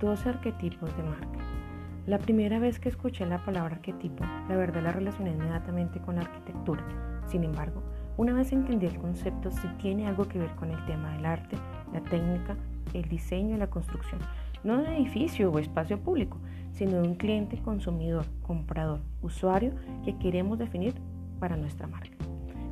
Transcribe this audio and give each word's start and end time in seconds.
12 0.00 0.30
arquetipos 0.30 0.96
de 0.96 1.02
marca. 1.02 1.38
La 2.06 2.18
primera 2.18 2.58
vez 2.58 2.80
que 2.80 2.88
escuché 2.88 3.26
la 3.26 3.44
palabra 3.44 3.76
arquetipo, 3.76 4.24
la 4.48 4.56
verdad 4.56 4.82
la 4.82 4.92
relacioné 4.92 5.32
inmediatamente 5.32 6.00
con 6.00 6.16
la 6.16 6.22
arquitectura. 6.22 6.82
Sin 7.26 7.44
embargo, 7.44 7.82
una 8.16 8.32
vez 8.32 8.50
entendí 8.52 8.86
el 8.86 8.98
concepto, 8.98 9.50
sí 9.50 9.68
tiene 9.78 10.06
algo 10.06 10.26
que 10.26 10.38
ver 10.38 10.50
con 10.56 10.70
el 10.70 10.84
tema 10.86 11.12
del 11.12 11.26
arte, 11.26 11.56
la 11.92 12.00
técnica, 12.00 12.56
el 12.94 13.08
diseño 13.10 13.56
y 13.56 13.58
la 13.58 13.68
construcción, 13.68 14.20
no 14.64 14.78
de 14.78 14.84
un 14.84 14.94
edificio 14.94 15.50
o 15.50 15.58
espacio 15.58 16.00
público, 16.00 16.38
sino 16.72 17.02
de 17.02 17.08
un 17.08 17.14
cliente, 17.16 17.60
consumidor, 17.60 18.24
comprador, 18.42 19.00
usuario 19.20 19.72
que 20.04 20.16
queremos 20.16 20.58
definir 20.58 20.94
para 21.38 21.56
nuestra 21.56 21.86
marca. 21.86 22.16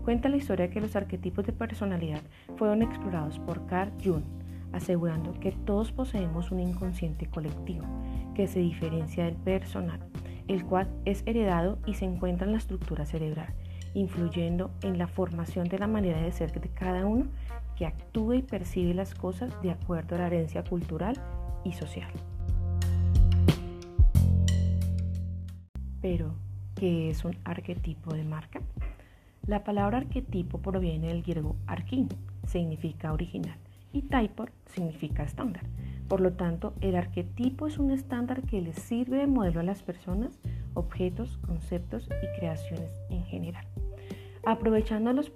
Cuenta 0.03 0.31
la 0.31 0.39
historia 0.39 0.71
que 0.71 0.81
los 0.81 0.97
arquetipos 0.97 1.45
de 1.45 1.53
personalidad 1.53 2.23
fueron 2.57 2.81
explorados 2.81 3.39
por 3.41 3.67
Carl 3.67 3.93
Jung, 4.03 4.25
asegurando 4.73 5.33
que 5.41 5.53
todos 5.53 5.93
poseemos 5.93 6.51
un 6.51 6.61
inconsciente 6.61 7.27
colectivo 7.27 7.85
que 8.35 8.47
se 8.47 8.61
diferencia 8.61 9.25
del 9.25 9.37
personal, 9.37 10.01
el 10.47 10.65
cual 10.65 10.89
es 11.05 11.23
heredado 11.27 11.79
y 11.87 11.95
se 11.95 12.05
encuentra 12.05 12.47
en 12.47 12.53
la 12.53 12.59
estructura 12.59 13.07
cerebral, 13.07 13.55
influyendo 13.95 14.71
en 14.83 14.99
la 14.99 15.07
formación 15.07 15.69
de 15.69 15.79
la 15.79 15.87
manera 15.87 16.21
de 16.21 16.33
ser 16.33 16.53
de 16.61 16.69
cada 16.69 17.07
uno 17.07 17.27
que 17.77 17.87
actúa 17.87 18.37
y 18.37 18.43
percibe 18.43 18.95
las 18.95 19.15
cosas 19.15 19.51
de 19.63 19.71
acuerdo 19.71 20.17
a 20.17 20.19
la 20.19 20.27
herencia 20.27 20.65
cultural 20.65 21.17
y 21.65 21.73
social. 21.73 22.11
Pero, 26.01 26.35
¿qué 26.77 27.11
es 27.11 27.25
un 27.25 27.37
arquetipo 27.45 28.15
de 28.15 28.25
marca? 28.25 28.61
La 29.47 29.65
palabra 29.65 29.99
arquetipo 29.99 30.59
proviene 30.61 31.09
del 31.09 31.23
griego 31.23 31.57
arquín, 31.67 32.09
significa 32.47 33.13
original, 33.13 33.59
y 33.93 34.03
typor 34.03 34.53
significa 34.67 35.23
estándar. 35.23 35.65
Por 36.09 36.21
lo 36.21 36.33
tanto, 36.33 36.75
el 36.81 36.97
arquetipo 36.97 37.67
es 37.67 37.79
un 37.79 37.91
estándar 37.91 38.43
que 38.43 38.63
le 38.63 38.73
sirve 38.73 39.19
de 39.19 39.27
modelo 39.27 39.61
a 39.61 39.65
las 39.65 39.83
personas, 39.83 40.39
objetos, 40.75 41.37
conceptos 41.39 42.09
y 42.23 42.39
creaciones 42.39 42.91
en 43.11 43.25
general. 43.25 43.67
Aprovechando 44.45 45.13
los 45.13 45.31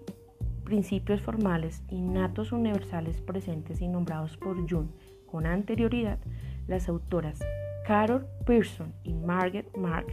principios 0.64 1.20
formales 1.20 1.82
innatos 1.90 2.52
universales 2.52 3.20
presentes 3.20 3.82
y 3.82 3.88
nombrados 3.88 4.36
por 4.38 4.56
Jung 4.68 4.88
con 5.26 5.46
anterioridad, 5.46 6.18
las 6.68 6.88
autoras 6.88 7.40
Carol 7.86 8.26
Pearson 8.46 8.94
y 9.02 9.12
Margaret 9.12 9.76
Mark 9.76 10.06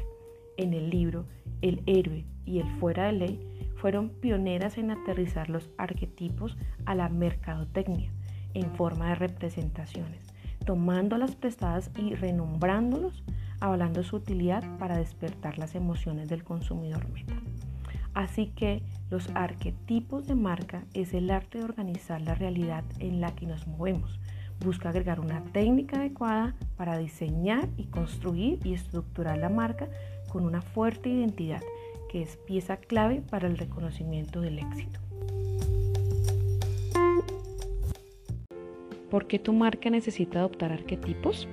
en 0.58 0.74
el 0.74 0.90
libro 0.90 1.26
El 1.62 1.82
héroe 1.86 2.26
y 2.46 2.60
el 2.60 2.68
fuera 2.80 3.06
de 3.06 3.14
ley 3.14 3.70
fueron 3.76 4.10
pioneras 4.10 4.78
en 4.78 4.92
aterrizar 4.92 5.50
los 5.50 5.70
arquetipos 5.78 6.58
a 6.86 6.96
la 6.96 7.08
mercadotecnia 7.08 8.12
en 8.54 8.72
forma 8.72 9.10
de 9.10 9.16
representaciones, 9.16 10.22
tomándolas 10.66 11.36
prestadas 11.36 11.92
y 11.98 12.16
renombrándolos, 12.16 13.24
avalando 13.60 14.04
su 14.04 14.18
utilidad 14.18 14.64
para 14.78 14.98
despertar 14.98 15.58
las 15.58 15.76
emociones 15.76 16.30
del 16.30 16.44
consumidor 16.44 17.10
meta. 17.10 17.36
Así 18.14 18.48
que 18.48 18.82
los 19.10 19.30
arquetipos 19.34 20.28
de 20.28 20.36
marca 20.36 20.84
es 20.94 21.14
el 21.14 21.30
arte 21.30 21.60
de 21.60 21.64
organizar 21.64 22.22
la 22.22 22.36
realidad 22.36 22.84
en 23.00 23.22
la 23.22 23.34
que 23.36 23.46
nos 23.46 23.68
movemos. 23.68 24.20
Busca 24.60 24.90
agregar 24.90 25.20
una 25.20 25.44
técnica 25.46 25.98
adecuada 25.98 26.56
para 26.76 26.98
diseñar 26.98 27.70
y 27.78 27.86
construir 27.86 28.60
y 28.66 28.74
estructurar 28.74 29.38
la 29.38 29.50
marca 29.50 29.88
con 30.30 30.44
una 30.44 30.62
fuerte 30.62 31.10
identidad, 31.10 31.62
que 32.10 32.22
es 32.22 32.38
pieza 32.38 32.78
clave 32.78 33.22
para 33.22 33.48
el 33.48 33.58
reconocimiento 33.58 34.42
del 34.42 34.60
éxito. 34.60 35.00
¿Por 39.10 39.26
qué 39.26 39.40
tu 39.40 39.54
marca 39.54 39.90
necesita 39.90 40.40
adoptar 40.40 40.72
arquetipos? 40.72 41.48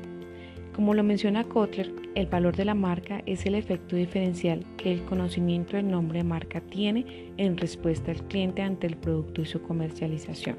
Como 0.74 0.92
lo 0.92 1.02
menciona 1.02 1.44
Kotler, 1.44 1.90
el 2.14 2.26
valor 2.26 2.54
de 2.54 2.66
la 2.66 2.74
marca 2.74 3.22
es 3.24 3.46
el 3.46 3.54
efecto 3.54 3.96
diferencial 3.96 4.62
que 4.76 4.92
el 4.92 5.02
conocimiento 5.06 5.78
del 5.78 5.90
nombre 5.90 6.18
de 6.18 6.24
marca 6.24 6.60
tiene 6.60 7.32
en 7.38 7.56
respuesta 7.56 8.10
al 8.10 8.22
cliente 8.28 8.60
ante 8.60 8.86
el 8.86 8.98
producto 8.98 9.40
y 9.40 9.46
su 9.46 9.62
comercialización. 9.62 10.56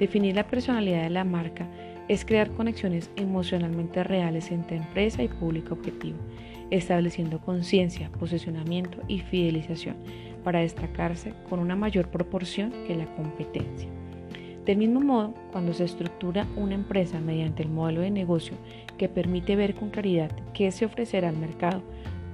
Definir 0.00 0.34
la 0.34 0.48
personalidad 0.48 1.04
de 1.04 1.10
la 1.10 1.22
marca 1.22 1.68
es 2.08 2.24
crear 2.24 2.50
conexiones 2.50 3.08
emocionalmente 3.14 4.02
reales 4.02 4.50
entre 4.50 4.78
empresa 4.78 5.22
y 5.22 5.28
público 5.28 5.74
objetivo, 5.74 6.18
estableciendo 6.70 7.40
conciencia, 7.40 8.10
posicionamiento 8.10 8.98
y 9.06 9.20
fidelización 9.20 9.94
para 10.42 10.58
destacarse 10.58 11.34
con 11.48 11.60
una 11.60 11.76
mayor 11.76 12.08
proporción 12.08 12.72
que 12.88 12.96
la 12.96 13.06
competencia. 13.14 13.88
Del 14.66 14.78
mismo 14.78 15.00
modo, 15.00 15.32
cuando 15.52 15.72
se 15.72 15.84
estructura 15.84 16.44
una 16.56 16.74
empresa 16.74 17.20
mediante 17.20 17.62
el 17.62 17.68
modelo 17.68 18.00
de 18.00 18.10
negocio 18.10 18.56
que 18.98 19.08
permite 19.08 19.54
ver 19.54 19.76
con 19.76 19.90
claridad 19.90 20.32
qué 20.54 20.72
se 20.72 20.84
ofrecerá 20.84 21.28
al 21.28 21.36
mercado, 21.36 21.82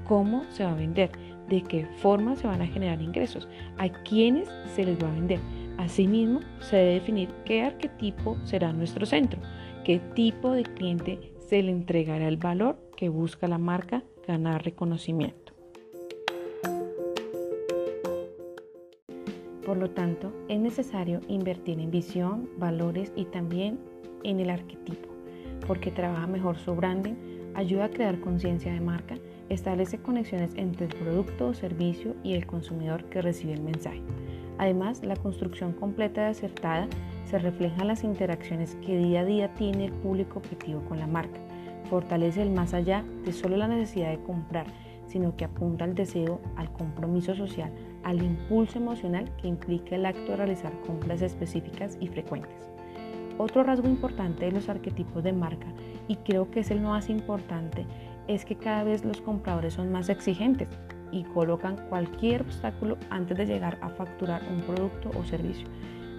cómo 0.08 0.44
se 0.48 0.64
va 0.64 0.72
a 0.72 0.76
vender, 0.76 1.10
de 1.50 1.60
qué 1.60 1.84
forma 1.98 2.34
se 2.36 2.46
van 2.46 2.62
a 2.62 2.66
generar 2.66 3.02
ingresos, 3.02 3.48
a 3.76 3.90
quiénes 3.90 4.48
se 4.74 4.84
les 4.84 4.98
va 5.02 5.08
a 5.08 5.14
vender. 5.14 5.40
Asimismo, 5.76 6.40
se 6.60 6.76
debe 6.76 6.94
definir 6.94 7.28
qué 7.44 7.64
arquetipo 7.64 8.38
será 8.44 8.72
nuestro 8.72 9.04
centro, 9.04 9.38
qué 9.84 9.98
tipo 10.14 10.52
de 10.52 10.62
cliente 10.62 11.34
se 11.38 11.62
le 11.62 11.70
entregará 11.70 12.28
el 12.28 12.38
valor 12.38 12.78
que 12.96 13.10
busca 13.10 13.46
la 13.46 13.58
marca 13.58 14.04
ganar 14.26 14.64
reconocimiento. 14.64 15.41
Por 19.72 19.80
lo 19.80 19.88
tanto, 19.88 20.30
es 20.50 20.60
necesario 20.60 21.20
invertir 21.28 21.80
en 21.80 21.90
visión, 21.90 22.46
valores 22.58 23.10
y 23.16 23.24
también 23.24 23.78
en 24.22 24.38
el 24.38 24.50
arquetipo, 24.50 25.08
porque 25.66 25.90
trabaja 25.90 26.26
mejor 26.26 26.58
su 26.58 26.74
branding, 26.74 27.14
ayuda 27.54 27.86
a 27.86 27.90
crear 27.90 28.20
conciencia 28.20 28.70
de 28.70 28.82
marca, 28.82 29.14
establece 29.48 29.96
conexiones 29.96 30.52
entre 30.56 30.88
el 30.88 30.94
producto 30.94 31.46
o 31.46 31.54
servicio 31.54 32.14
y 32.22 32.34
el 32.34 32.44
consumidor 32.44 33.06
que 33.06 33.22
recibe 33.22 33.54
el 33.54 33.62
mensaje. 33.62 34.02
Además, 34.58 35.02
la 35.06 35.16
construcción 35.16 35.72
completa 35.72 36.20
y 36.20 36.32
acertada 36.32 36.86
se 37.24 37.38
refleja 37.38 37.80
en 37.80 37.88
las 37.88 38.04
interacciones 38.04 38.76
que 38.84 38.98
día 38.98 39.20
a 39.20 39.24
día 39.24 39.54
tiene 39.54 39.86
el 39.86 39.92
público 39.92 40.40
objetivo 40.40 40.82
con 40.82 40.98
la 40.98 41.06
marca. 41.06 41.40
Fortalece 41.88 42.42
el 42.42 42.50
más 42.50 42.74
allá 42.74 43.06
de 43.24 43.32
solo 43.32 43.56
la 43.56 43.68
necesidad 43.68 44.10
de 44.10 44.22
comprar, 44.22 44.66
sino 45.06 45.34
que 45.34 45.46
apunta 45.46 45.84
al 45.84 45.94
deseo, 45.94 46.42
al 46.56 46.70
compromiso 46.74 47.34
social, 47.34 47.72
al 48.04 48.22
impulso 48.22 48.78
emocional 48.78 49.30
que 49.36 49.48
implica 49.48 49.96
el 49.96 50.06
acto 50.06 50.32
de 50.32 50.36
realizar 50.36 50.72
compras 50.86 51.22
específicas 51.22 51.96
y 52.00 52.08
frecuentes. 52.08 52.70
Otro 53.38 53.62
rasgo 53.62 53.88
importante 53.88 54.44
de 54.44 54.52
los 54.52 54.68
arquetipos 54.68 55.24
de 55.24 55.32
marca, 55.32 55.66
y 56.08 56.16
creo 56.16 56.50
que 56.50 56.60
es 56.60 56.70
el 56.70 56.80
más 56.80 57.08
importante, 57.08 57.86
es 58.28 58.44
que 58.44 58.56
cada 58.56 58.84
vez 58.84 59.04
los 59.04 59.20
compradores 59.20 59.74
son 59.74 59.90
más 59.90 60.08
exigentes 60.08 60.68
y 61.10 61.24
colocan 61.24 61.76
cualquier 61.88 62.42
obstáculo 62.42 62.96
antes 63.10 63.36
de 63.36 63.46
llegar 63.46 63.78
a 63.80 63.90
facturar 63.90 64.42
un 64.50 64.60
producto 64.62 65.10
o 65.18 65.24
servicio. 65.24 65.66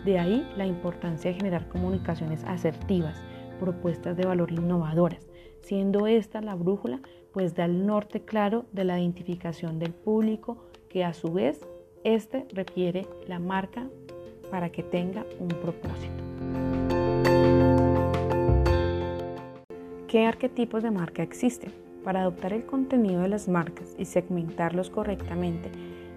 De 0.06 0.20
ahí 0.20 0.48
la 0.58 0.66
importancia 0.66 1.32
de 1.32 1.38
generar 1.38 1.68
comunicaciones 1.70 2.44
asertivas, 2.44 3.24
propuestas 3.60 4.18
de 4.18 4.26
valor 4.26 4.52
innovadoras, 4.52 5.28
siendo 5.62 6.08
esta 6.08 6.42
la 6.42 6.56
brújula, 6.56 7.00
pues 7.32 7.56
da 7.56 7.66
el 7.66 7.86
norte 7.86 8.22
claro 8.22 8.66
de 8.72 8.84
la 8.84 9.00
identificación 9.00 9.80
del 9.80 9.94
público 9.94 10.58
que 10.90 11.04
a 11.04 11.14
su 11.14 11.32
vez 11.32 11.66
este 12.04 12.46
requiere 12.54 13.08
la 13.28 13.40
marca 13.40 13.88
para 14.52 14.70
que 14.70 14.84
tenga 14.84 15.26
un 15.40 15.48
propósito. 15.48 16.24
¿Qué 20.08 20.26
arquetipos 20.26 20.84
de 20.84 20.92
marca 20.92 21.24
existen? 21.24 21.72
Para 22.04 22.22
adoptar 22.22 22.54
el 22.54 22.66
contenido 22.66 23.22
de 23.22 23.30
las 23.30 23.48
marcas 23.48 23.96
y 23.98 24.06
segmentarlos 24.06 24.90
correctamente 24.90 25.72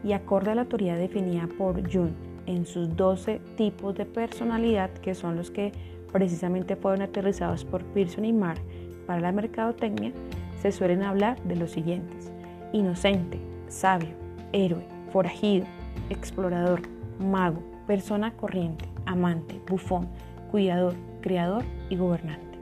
y 0.04 0.12
acorde 0.12 0.50
a 0.50 0.54
la 0.54 0.66
teoría 0.66 0.96
definida 0.96 1.48
por 1.56 1.80
Jung 1.91 2.10
en 2.46 2.66
sus 2.66 2.94
12 2.96 3.41
tipos 3.56 3.94
de 3.94 4.05
personalidad, 4.05 4.90
que 4.90 5.14
son 5.14 5.37
los 5.37 5.50
que 5.50 5.72
precisamente 6.12 6.76
fueron 6.76 7.02
aterrizados 7.02 7.64
por 7.64 7.84
Pearson 7.84 8.25
y 8.25 8.32
Mark 8.32 8.61
para 9.06 9.20
la 9.20 9.32
mercadotecnia, 9.32 10.12
se 10.61 10.72
suelen 10.72 11.02
hablar 11.02 11.40
de 11.44 11.56
los 11.56 11.70
siguientes. 11.70 12.31
Inocente, 12.72 13.38
sabio, 13.69 14.11
héroe, 14.52 14.84
forajido, 15.12 15.66
explorador, 16.10 16.82
mago, 17.19 17.62
persona 17.87 18.32
corriente, 18.32 18.84
amante, 19.04 19.60
bufón, 19.69 20.08
cuidador, 20.50 20.94
creador 21.20 21.64
y 21.90 21.96
gobernante. 21.96 22.58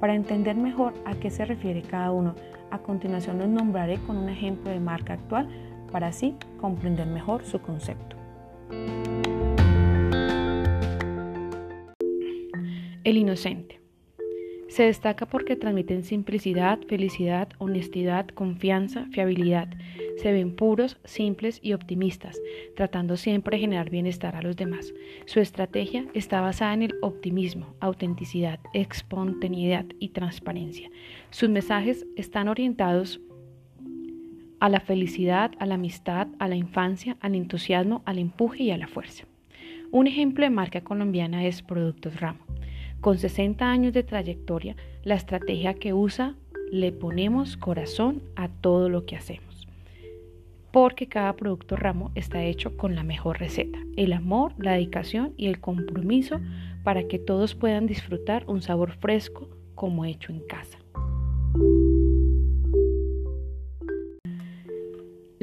Para 0.00 0.14
entender 0.14 0.56
mejor 0.56 0.94
a 1.04 1.14
qué 1.14 1.30
se 1.30 1.44
refiere 1.44 1.82
cada 1.82 2.12
uno, 2.12 2.34
a 2.70 2.78
continuación 2.78 3.38
los 3.38 3.48
nombraré 3.48 3.98
con 3.98 4.16
un 4.16 4.28
ejemplo 4.28 4.70
de 4.70 4.80
marca 4.80 5.14
actual 5.14 5.48
para 5.90 6.08
así 6.08 6.34
comprender 6.60 7.06
mejor 7.06 7.44
su 7.44 7.60
concepto. 7.60 8.16
El 13.04 13.16
inocente. 13.16 13.85
Se 14.76 14.82
destaca 14.82 15.24
porque 15.24 15.56
transmiten 15.56 16.04
simplicidad, 16.04 16.78
felicidad, 16.86 17.48
honestidad, 17.56 18.28
confianza, 18.28 19.06
fiabilidad. 19.06 19.70
Se 20.18 20.32
ven 20.32 20.54
puros, 20.54 20.98
simples 21.02 21.60
y 21.62 21.72
optimistas, 21.72 22.38
tratando 22.74 23.16
siempre 23.16 23.56
de 23.56 23.62
generar 23.62 23.88
bienestar 23.88 24.36
a 24.36 24.42
los 24.42 24.54
demás. 24.54 24.92
Su 25.24 25.40
estrategia 25.40 26.04
está 26.12 26.42
basada 26.42 26.74
en 26.74 26.82
el 26.82 26.94
optimismo, 27.00 27.74
autenticidad, 27.80 28.60
espontaneidad 28.74 29.86
y 29.98 30.10
transparencia. 30.10 30.90
Sus 31.30 31.48
mensajes 31.48 32.06
están 32.14 32.46
orientados 32.46 33.18
a 34.60 34.68
la 34.68 34.80
felicidad, 34.80 35.52
a 35.58 35.64
la 35.64 35.76
amistad, 35.76 36.28
a 36.38 36.48
la 36.48 36.56
infancia, 36.56 37.16
al 37.20 37.34
entusiasmo, 37.34 38.02
al 38.04 38.18
empuje 38.18 38.64
y 38.64 38.72
a 38.72 38.76
la 38.76 38.88
fuerza. 38.88 39.24
Un 39.90 40.06
ejemplo 40.06 40.44
de 40.44 40.50
marca 40.50 40.82
colombiana 40.82 41.46
es 41.46 41.62
Productos 41.62 42.20
Ramo. 42.20 42.40
Con 43.06 43.18
60 43.18 43.70
años 43.70 43.92
de 43.92 44.02
trayectoria, 44.02 44.74
la 45.04 45.14
estrategia 45.14 45.74
que 45.74 45.92
usa 45.92 46.34
le 46.72 46.90
ponemos 46.90 47.56
corazón 47.56 48.20
a 48.34 48.48
todo 48.48 48.88
lo 48.88 49.06
que 49.06 49.14
hacemos. 49.14 49.68
Porque 50.72 51.06
cada 51.06 51.36
producto 51.36 51.76
ramo 51.76 52.10
está 52.16 52.42
hecho 52.42 52.76
con 52.76 52.96
la 52.96 53.04
mejor 53.04 53.38
receta, 53.38 53.78
el 53.96 54.12
amor, 54.12 54.54
la 54.58 54.72
dedicación 54.72 55.34
y 55.36 55.46
el 55.46 55.60
compromiso 55.60 56.40
para 56.82 57.06
que 57.06 57.20
todos 57.20 57.54
puedan 57.54 57.86
disfrutar 57.86 58.42
un 58.48 58.60
sabor 58.60 58.90
fresco 58.90 59.50
como 59.76 60.04
hecho 60.04 60.32
en 60.32 60.40
casa. 60.40 60.76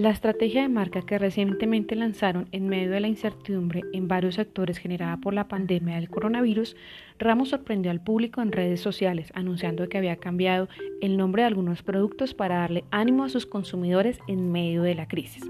La 0.03 0.09
estrategia 0.09 0.63
de 0.63 0.67
marca 0.67 1.01
que 1.01 1.17
recientemente 1.17 1.95
lanzaron 1.95 2.49
en 2.51 2.67
medio 2.67 2.91
de 2.91 2.99
la 2.99 3.07
incertidumbre 3.07 3.83
en 3.93 4.09
varios 4.09 4.35
sectores 4.35 4.77
generada 4.77 5.15
por 5.15 5.33
la 5.33 5.47
pandemia 5.47 5.95
del 5.95 6.09
coronavirus, 6.09 6.75
Ramos 7.19 7.51
sorprendió 7.51 7.89
al 7.89 8.03
público 8.03 8.41
en 8.41 8.51
redes 8.51 8.81
sociales 8.81 9.31
anunciando 9.33 9.87
que 9.87 9.97
había 9.97 10.17
cambiado 10.17 10.67
el 11.01 11.15
nombre 11.15 11.43
de 11.43 11.47
algunos 11.47 11.83
productos 11.83 12.33
para 12.33 12.57
darle 12.57 12.83
ánimo 12.91 13.23
a 13.23 13.29
sus 13.29 13.45
consumidores 13.45 14.19
en 14.27 14.51
medio 14.51 14.83
de 14.83 14.93
la 14.93 15.07
crisis. 15.07 15.49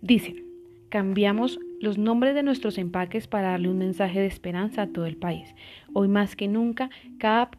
Dicen, 0.00 0.42
cambiamos 0.88 1.60
los 1.82 1.98
nombres 1.98 2.34
de 2.34 2.42
nuestros 2.42 2.78
empaques 2.78 3.26
para 3.26 3.50
darle 3.50 3.68
un 3.68 3.76
mensaje 3.76 4.20
de 4.20 4.26
esperanza 4.26 4.80
a 4.80 4.88
todo 4.88 5.04
el 5.04 5.18
país. 5.18 5.54
Hoy 5.92 6.08
más 6.08 6.34
que 6.34 6.48
nunca, 6.48 6.88
cada, 7.18 7.50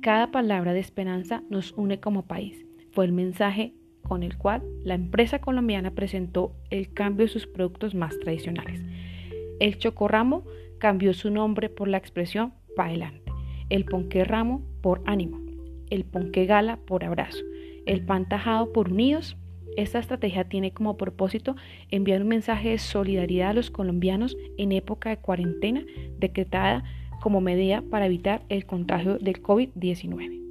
cada 0.00 0.30
palabra 0.30 0.72
de 0.72 0.80
esperanza 0.80 1.42
nos 1.50 1.72
une 1.72 2.00
como 2.00 2.22
país. 2.22 2.64
Fue 2.92 3.04
el 3.04 3.12
mensaje 3.12 3.74
con 4.04 4.22
el 4.22 4.36
cual 4.38 4.62
la 4.84 4.94
empresa 4.94 5.40
colombiana 5.40 5.90
presentó 5.90 6.54
el 6.70 6.92
cambio 6.92 7.26
de 7.26 7.32
sus 7.32 7.46
productos 7.46 7.94
más 7.94 8.18
tradicionales. 8.20 8.80
El 9.58 9.78
chocorramo 9.78 10.44
cambió 10.78 11.14
su 11.14 11.30
nombre 11.30 11.68
por 11.68 11.88
la 11.88 11.96
expresión 11.96 12.52
pa' 12.76 12.86
adelante, 12.86 13.32
el 13.70 13.84
ponqué 13.84 14.24
ramo 14.24 14.62
por 14.82 15.02
ánimo, 15.06 15.40
el 15.90 16.04
ponqué 16.04 16.46
gala 16.46 16.76
por 16.76 17.04
abrazo, 17.04 17.42
el 17.86 18.04
pan 18.04 18.28
tajado 18.28 18.72
por 18.72 18.92
unidos. 18.92 19.36
Esta 19.76 19.98
estrategia 19.98 20.44
tiene 20.44 20.72
como 20.72 20.96
propósito 20.96 21.56
enviar 21.90 22.22
un 22.22 22.28
mensaje 22.28 22.70
de 22.70 22.78
solidaridad 22.78 23.50
a 23.50 23.54
los 23.54 23.70
colombianos 23.70 24.36
en 24.56 24.70
época 24.70 25.10
de 25.10 25.16
cuarentena 25.16 25.84
decretada 26.18 26.84
como 27.20 27.40
medida 27.40 27.82
para 27.90 28.06
evitar 28.06 28.42
el 28.50 28.66
contagio 28.66 29.18
del 29.18 29.42
COVID-19. 29.42 30.43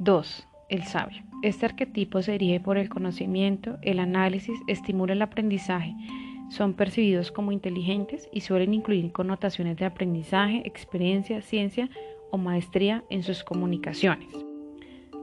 2. 0.00 0.48
El 0.70 0.84
sabio. 0.84 1.22
Este 1.42 1.66
arquetipo 1.66 2.22
se 2.22 2.32
dirige 2.32 2.58
por 2.58 2.78
el 2.78 2.88
conocimiento, 2.88 3.76
el 3.82 3.98
análisis, 3.98 4.58
estimula 4.66 5.12
el 5.12 5.20
aprendizaje. 5.20 5.94
Son 6.48 6.72
percibidos 6.72 7.30
como 7.30 7.52
inteligentes 7.52 8.26
y 8.32 8.40
suelen 8.40 8.72
incluir 8.72 9.12
connotaciones 9.12 9.76
de 9.76 9.84
aprendizaje, 9.84 10.62
experiencia, 10.64 11.42
ciencia 11.42 11.90
o 12.30 12.38
maestría 12.38 13.04
en 13.10 13.22
sus 13.22 13.44
comunicaciones. 13.44 14.28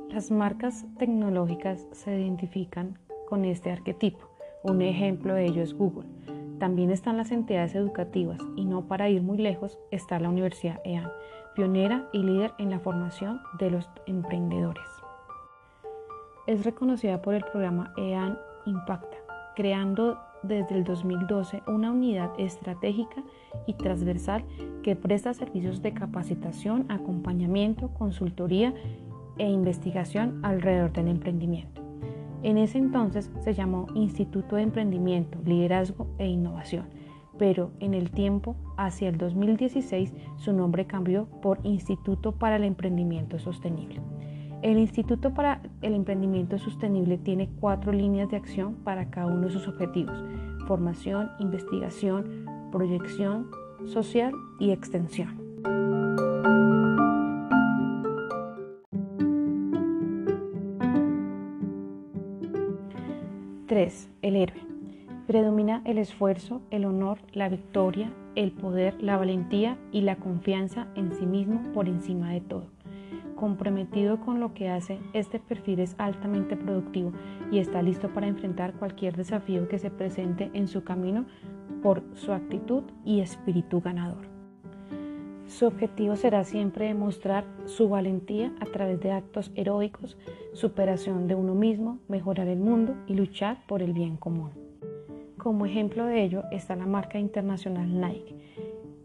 Las 0.10 0.30
marcas 0.30 0.86
tecnológicas 1.00 1.88
se 1.92 2.16
identifican 2.16 3.00
con 3.28 3.46
este 3.46 3.72
arquetipo. 3.72 4.30
Un 4.62 4.84
ejemplo 4.84 5.34
de 5.34 5.48
ello 5.48 5.64
es 5.64 5.74
Google. 5.74 6.08
También 6.60 6.92
están 6.92 7.18
las 7.18 7.32
entidades 7.32 7.74
educativas 7.74 8.40
y 8.56 8.66
no 8.66 8.88
para 8.88 9.10
ir 9.10 9.24
muy 9.24 9.40
lejos 9.40 9.80
está 9.90 10.20
la 10.20 10.30
Universidad 10.30 10.80
EAN 10.86 11.10
pionera 11.58 12.08
y 12.14 12.20
líder 12.20 12.54
en 12.60 12.70
la 12.70 12.80
formación 12.80 13.42
de 13.58 13.72
los 13.72 13.90
emprendedores. 14.06 14.86
Es 16.46 16.64
reconocida 16.64 17.24
por 17.24 17.34
el 17.34 17.44
programa 17.44 17.94
EAN 17.98 18.38
Impacta, 18.68 19.18
creando 19.56 20.20
desde 20.44 20.76
el 20.76 20.84
2012 20.84 21.64
una 21.66 21.92
unidad 21.92 22.30
estratégica 22.38 23.24
y 23.66 23.74
transversal 23.74 24.46
que 24.84 24.96
presta 24.96 25.34
servicios 25.34 25.82
de 25.82 25.96
capacitación, 25.96 26.86
acompañamiento, 26.90 27.90
consultoría 27.96 28.76
e 29.40 29.50
investigación 29.50 30.40
alrededor 30.44 30.94
del 30.94 31.08
emprendimiento. 31.08 31.82
En 32.44 32.60
ese 32.60 32.78
entonces 32.78 33.32
se 33.40 33.56
llamó 33.56 33.88
Instituto 33.96 34.58
de 34.58 34.62
Emprendimiento, 34.62 35.40
Liderazgo 35.44 36.06
e 36.20 36.28
Innovación 36.28 36.86
pero 37.38 37.72
en 37.80 37.94
el 37.94 38.12
tiempo, 38.12 38.56
hacia 38.78 39.10
el 39.10 39.18
2016, 39.18 40.14
su 40.38 40.54
nombre 40.54 40.86
cambió 40.86 41.26
por 41.42 41.60
Instituto 41.64 42.34
para 42.34 42.58
el 42.58 42.64
Emprendimiento 42.64 43.40
Sostenible. 43.40 44.02
El 44.62 44.78
Instituto 44.80 45.34
para 45.34 45.62
el 45.82 45.94
Emprendimiento 45.94 46.58
Sostenible 46.58 47.18
tiene 47.18 47.50
cuatro 47.60 47.92
líneas 47.92 48.30
de 48.30 48.38
acción 48.38 48.76
para 48.84 49.10
cada 49.10 49.28
uno 49.28 49.48
de 49.48 49.52
sus 49.52 49.68
objetivos, 49.68 50.24
formación, 50.68 51.30
investigación, 51.40 52.46
proyección 52.72 53.48
social 53.86 54.34
y 54.60 54.72
extensión. 54.72 55.48
El 64.24 64.36
héroe. 64.36 64.67
Predomina 65.28 65.82
el 65.84 65.98
esfuerzo, 65.98 66.62
el 66.72 66.86
honor, 66.86 67.18
la 67.34 67.50
victoria, 67.50 68.14
el 68.36 68.54
poder, 68.54 68.96
la 69.04 69.18
valentía 69.18 69.78
y 69.92 70.00
la 70.00 70.16
confianza 70.16 70.88
en 70.96 71.12
sí 71.12 71.26
mismo 71.26 71.62
por 71.74 71.90
encima 71.90 72.32
de 72.32 72.40
todo. 72.40 72.68
Comprometido 73.36 74.22
con 74.22 74.40
lo 74.40 74.54
que 74.54 74.70
hace, 74.70 75.00
este 75.12 75.40
perfil 75.40 75.82
es 75.82 75.96
altamente 75.98 76.56
productivo 76.56 77.12
y 77.52 77.60
está 77.60 77.82
listo 77.82 78.08
para 78.14 78.28
enfrentar 78.28 78.72
cualquier 78.76 79.18
desafío 79.18 79.68
que 79.68 79.80
se 79.80 79.92
presente 79.92 80.50
en 80.54 80.70
su 80.70 80.86
camino 80.86 81.26
por 81.84 82.04
su 82.14 82.32
actitud 82.32 82.84
y 83.04 83.20
espíritu 83.20 83.82
ganador. 83.82 84.30
Su 85.48 85.66
objetivo 85.66 86.16
será 86.16 86.46
siempre 86.46 86.88
demostrar 86.88 87.44
su 87.66 87.90
valentía 87.90 88.54
a 88.62 88.66
través 88.66 89.02
de 89.02 89.12
actos 89.12 89.52
heroicos, 89.56 90.18
superación 90.54 91.28
de 91.28 91.36
uno 91.36 91.54
mismo, 91.54 92.00
mejorar 92.08 92.48
el 92.48 92.60
mundo 92.60 92.96
y 93.08 93.14
luchar 93.14 93.66
por 93.68 93.82
el 93.82 93.92
bien 93.92 94.16
común. 94.16 94.67
Como 95.48 95.66
ejemplo 95.66 96.06
de 96.06 96.22
ello 96.26 96.44
está 96.52 96.76
la 96.76 96.86
marca 96.86 97.20
internacional 97.20 98.02
Nike, 98.02 98.36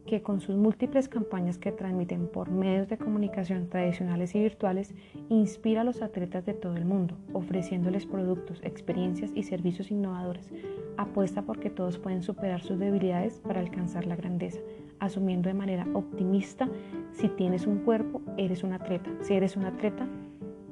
que 0.07 0.23
con 0.23 0.41
sus 0.41 0.57
múltiples 0.57 1.09
campañas 1.09 1.57
que 1.57 1.71
transmiten 1.71 2.27
por 2.27 2.51
medios 2.51 2.89
de 2.89 2.99
comunicación 2.99 3.69
tradicionales 3.69 4.35
y 4.35 4.41
virtuales, 4.41 4.93
inspira 5.29 5.83
a 5.83 5.85
los 5.85 6.03
atletas 6.03 6.45
de 6.45 6.55
todo 6.55 6.75
el 6.75 6.85
mundo, 6.85 7.15
ofreciéndoles 7.33 8.07
productos, 8.07 8.61
experiencias 8.65 9.31
y 9.37 9.45
servicios 9.45 9.93
innovadores. 9.93 10.51
Apuesta 10.97 11.43
porque 11.43 11.71
todos 11.71 11.99
pueden 11.99 12.25
superar 12.25 12.61
sus 12.61 12.81
debilidades 12.81 13.39
para 13.39 13.61
alcanzar 13.61 14.05
la 14.09 14.17
grandeza, 14.17 14.59
asumiendo 14.99 15.49
de 15.49 15.55
manera 15.55 15.87
optimista, 15.95 16.69
si 17.13 17.29
tienes 17.29 17.69
un 17.69 17.85
cuerpo, 17.85 18.21
eres 18.37 18.65
un 18.65 18.73
atleta. 18.73 19.09
Si 19.21 19.33
eres 19.35 19.57
un 19.57 19.67
atleta, 19.67 20.09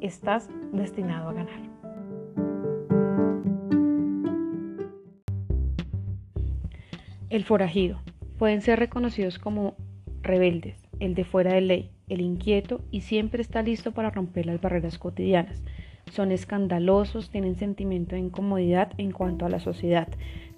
estás 0.01 0.51
destinado 0.73 1.29
a 1.29 1.33
ganar. 1.33 1.80
El 7.31 7.45
forajido. 7.45 8.01
Pueden 8.39 8.61
ser 8.61 8.81
reconocidos 8.81 9.39
como 9.39 9.77
rebeldes, 10.21 10.77
el 10.99 11.15
de 11.15 11.23
fuera 11.23 11.55
de 11.55 11.61
ley, 11.61 11.91
el 12.09 12.23
inquieto 12.23 12.81
y 12.91 13.03
siempre 13.03 13.41
está 13.41 13.63
listo 13.63 13.93
para 13.93 14.11
romper 14.11 14.47
las 14.47 14.61
barreras 14.61 14.99
cotidianas. 14.99 15.63
Son 16.11 16.33
escandalosos, 16.33 17.31
tienen 17.31 17.55
sentimiento 17.55 18.17
de 18.17 18.23
incomodidad 18.23 18.91
en 18.99 19.13
cuanto 19.13 19.47
a 19.47 19.49
la 19.49 19.61
sociedad, 19.61 20.09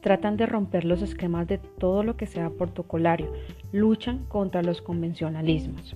tratan 0.00 0.38
de 0.38 0.46
romper 0.46 0.86
los 0.86 1.02
esquemas 1.02 1.46
de 1.46 1.58
todo 1.58 2.04
lo 2.04 2.16
que 2.16 2.24
sea 2.24 2.48
protocolario, 2.48 3.30
luchan 3.70 4.24
contra 4.24 4.62
los 4.62 4.80
convencionalismos. 4.80 5.94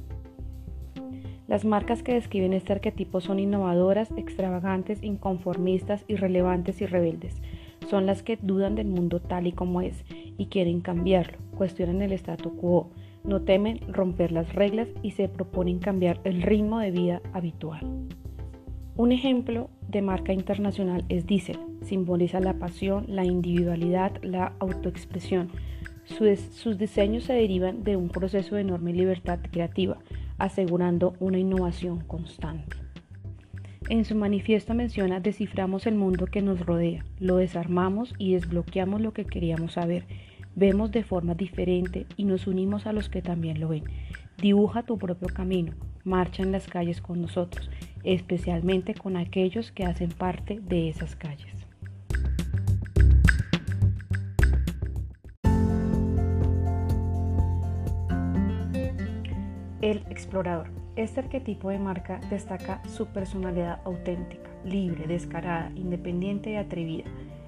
Las 1.48 1.64
marcas 1.64 2.02
que 2.02 2.12
describen 2.12 2.52
este 2.52 2.74
arquetipo 2.74 3.22
son 3.22 3.38
innovadoras, 3.38 4.10
extravagantes, 4.18 5.02
inconformistas, 5.02 6.04
irrelevantes 6.06 6.82
y 6.82 6.86
rebeldes. 6.86 7.40
Son 7.88 8.04
las 8.04 8.22
que 8.22 8.36
dudan 8.36 8.74
del 8.74 8.88
mundo 8.88 9.20
tal 9.20 9.46
y 9.46 9.52
como 9.52 9.80
es 9.80 10.04
y 10.38 10.46
quieren 10.46 10.80
cambiarlo, 10.80 11.38
cuestionan 11.56 12.02
el 12.02 12.12
statu 12.12 12.56
quo, 12.56 12.90
no 13.24 13.42
temen 13.42 13.80
romper 13.92 14.32
las 14.32 14.54
reglas 14.54 14.88
y 15.02 15.12
se 15.12 15.28
proponen 15.28 15.78
cambiar 15.78 16.20
el 16.24 16.42
ritmo 16.42 16.78
de 16.78 16.90
vida 16.90 17.22
habitual. 17.32 17.80
Un 18.96 19.12
ejemplo 19.12 19.68
de 19.88 20.00
marca 20.00 20.32
internacional 20.32 21.04
es 21.08 21.26
Diesel. 21.26 21.58
Simboliza 21.82 22.40
la 22.40 22.54
pasión, 22.54 23.04
la 23.08 23.24
individualidad, 23.24 24.12
la 24.22 24.54
autoexpresión. 24.58 25.50
Sus, 26.04 26.78
diseños 26.78 27.24
se 27.24 27.34
derivan 27.34 27.84
de 27.84 27.96
un 27.96 28.08
proceso 28.08 28.54
de 28.54 28.62
enorme 28.62 28.92
libertad 28.92 29.40
creativa, 29.50 29.98
asegurando 30.38 31.14
una 31.20 31.38
innovación 31.38 32.00
constante. 32.06 32.76
En 33.88 34.04
su 34.04 34.14
manifiesto 34.14 34.72
menciona, 34.72 35.20
desciframos 35.20 35.86
el 35.86 35.94
mundo 35.94 36.26
que 36.26 36.42
nos 36.42 36.64
rodea, 36.64 37.04
lo 37.20 37.36
desarmamos 37.36 38.14
y 38.18 38.32
desbloqueamos 38.32 39.00
lo 39.00 39.12
que 39.12 39.26
queríamos 39.26 39.74
saber. 39.74 40.06
Vemos 40.58 40.90
de 40.90 41.04
forma 41.04 41.34
diferente 41.34 42.06
y 42.16 42.24
nos 42.24 42.46
unimos 42.46 42.86
a 42.86 42.94
los 42.94 43.10
que 43.10 43.20
también 43.20 43.60
lo 43.60 43.68
ven. 43.68 43.84
Dibuja 44.38 44.84
tu 44.84 44.96
propio 44.96 45.28
camino, 45.28 45.74
marcha 46.02 46.42
en 46.42 46.50
las 46.50 46.66
calles 46.66 47.02
con 47.02 47.20
nosotros, 47.20 47.68
especialmente 48.04 48.94
con 48.94 49.18
aquellos 49.18 49.70
que 49.70 49.84
hacen 49.84 50.08
parte 50.08 50.58
de 50.60 50.88
esas 50.88 51.14
calles. 51.14 51.66
El 59.82 59.98
explorador. 60.08 60.70
Este 60.96 61.20
arquetipo 61.20 61.68
de 61.68 61.78
marca 61.78 62.18
destaca 62.30 62.82
su 62.88 63.08
personalidad 63.08 63.82
auténtica, 63.84 64.48
libre, 64.64 65.06
descarada, 65.06 65.70
independiente 65.76 66.52
y 66.52 66.56
atrevida. 66.56 67.04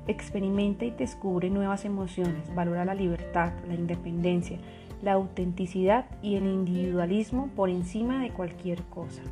Experimenta 0.08 0.86
y 0.86 0.90
descubre 0.90 1.50
nuevas 1.50 1.84
emociones, 1.84 2.52
valora 2.54 2.86
la 2.86 2.94
libertad, 2.94 3.52
la 3.68 3.74
independencia, 3.74 4.58
la 5.02 5.12
autenticidad 5.12 6.06
y 6.22 6.36
el 6.36 6.46
individualismo 6.46 7.50
por 7.54 7.68
encima 7.68 8.22
de 8.22 8.30
cualquier 8.30 8.82
cosa. 8.84 9.22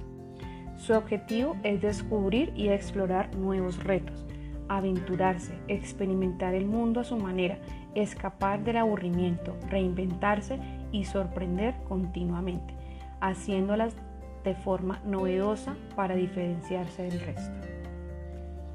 Su 0.77 0.93
objetivo 0.93 1.57
es 1.63 1.81
descubrir 1.81 2.53
y 2.55 2.69
explorar 2.69 3.35
nuevos 3.35 3.83
retos, 3.83 4.27
aventurarse, 4.69 5.55
experimentar 5.67 6.55
el 6.55 6.67
mundo 6.67 7.01
a 7.01 7.05
su 7.05 7.17
manera, 7.17 7.59
escapar 7.95 8.63
del 8.63 8.77
aburrimiento, 8.77 9.57
reinventarse 9.71 10.59
y 10.93 11.05
sorprender 11.05 11.75
continuamente, 11.89 12.75
haciéndolas 13.21 13.95
de 14.45 14.55
forma 14.55 15.01
novedosa 15.07 15.75
para 15.97 16.15
diferenciarse 16.15 17.05
del 17.05 17.19
resto. 17.21 17.76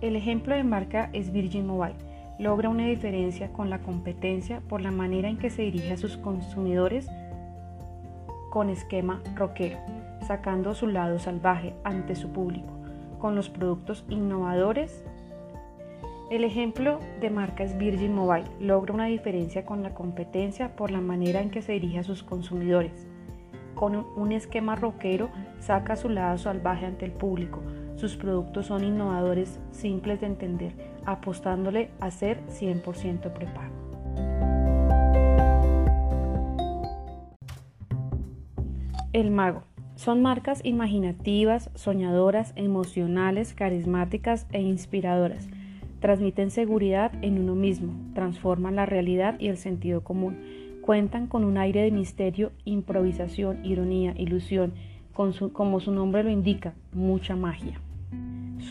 El 0.02 0.16
ejemplo 0.16 0.56
de 0.56 0.64
marca 0.64 1.12
es 1.14 1.32
Virgin 1.32 1.68
Mobile. 1.68 1.94
Logra 2.40 2.70
una 2.70 2.88
diferencia 2.88 3.54
con 3.54 3.70
la 3.70 3.84
competencia 3.84 4.60
por 4.68 4.82
la 4.82 4.90
manera 4.90 5.30
en 5.30 5.38
que 5.38 5.52
se 5.52 5.62
dirige 5.62 5.94
a 5.94 5.98
sus 5.98 6.18
consumidores 6.18 7.08
con 8.50 8.72
esquema 8.72 9.22
rockero, 9.36 9.78
sacando 10.26 10.74
su 10.74 10.88
lado 10.88 11.20
salvaje 11.20 11.76
ante 11.84 12.16
su 12.16 12.30
público, 12.30 12.74
con 13.20 13.36
los 13.36 13.50
productos 13.50 14.04
innovadores. 14.10 15.06
El 16.32 16.46
ejemplo 16.46 17.00
de 17.20 17.30
marca 17.30 17.64
es 17.64 17.78
Virgin 17.78 18.16
Mobile. 18.16 18.48
Logra 18.60 18.96
una 18.96 19.06
diferencia 19.06 19.66
con 19.66 19.84
la 19.84 19.94
competencia 19.94 20.76
por 20.76 20.90
la 20.90 21.00
manera 21.00 21.42
en 21.42 21.52
que 21.52 21.62
se 21.62 21.74
dirige 21.74 22.00
a 22.00 22.04
sus 22.04 22.24
consumidores, 22.24 23.08
con 23.76 23.96
un 24.16 24.32
esquema 24.32 24.76
rockero 24.76 25.30
saca 25.60 25.96
su 25.96 26.10
lado 26.10 26.40
salvaje 26.40 26.88
ante 26.88 27.06
el 27.06 27.12
público. 27.12 27.62
Sus 28.02 28.16
productos 28.16 28.66
son 28.66 28.84
innovadores, 28.84 29.60
simples 29.70 30.22
de 30.22 30.26
entender, 30.26 30.74
apostándole 31.06 31.92
a 32.00 32.10
ser 32.10 32.44
100% 32.48 33.32
prepago. 33.32 33.76
El 39.14 39.30
mago. 39.30 39.62
Son 39.94 40.24
marcas 40.24 40.66
imaginativas, 40.66 41.70
soñadoras, 41.76 42.54
emocionales, 42.56 43.54
carismáticas 43.54 44.48
e 44.52 44.62
inspiradoras. 44.64 45.48
Transmiten 46.00 46.50
seguridad 46.50 47.12
en 47.22 47.38
uno 47.38 47.54
mismo, 47.54 47.94
transforman 48.16 48.78
la 48.78 48.88
realidad 48.88 49.40
y 49.40 49.50
el 49.50 49.58
sentido 49.58 50.04
común 50.04 50.40
Cuentan 50.82 51.28
con 51.28 51.44
un 51.44 51.60
aire 51.60 51.84
de 51.84 51.92
misterio, 51.92 52.52
improvisación, 52.66 53.64
ironía, 53.64 54.16
ilusión, 54.18 54.74
como 55.14 55.80
su 55.80 55.92
nombre 55.92 56.24
lo 56.24 56.32
indica, 56.32 56.74
mucha 56.92 57.36
magia. 57.36 57.80